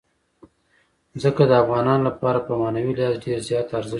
ځمکه 1.21 1.43
د 1.47 1.51
افغانانو 1.63 2.03
لپاره 2.09 2.39
په 2.47 2.51
معنوي 2.61 2.93
لحاظ 2.97 3.15
ډېر 3.25 3.39
زیات 3.47 3.67
ارزښت 3.69 3.79
لري. 3.85 3.89